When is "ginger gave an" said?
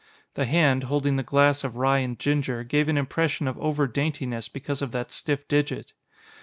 2.17-2.97